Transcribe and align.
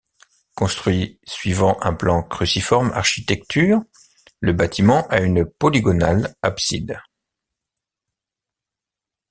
Construit 0.55 1.19
suivant 1.27 1.77
un 1.83 1.93
plan 1.93 2.23
cruciforme 2.23 2.91
architecture, 2.95 3.81
le 4.39 4.51
bâtiment 4.51 5.05
a 5.09 5.19
une 5.21 5.45
polygonale 5.45 6.33
abside. 6.41 6.99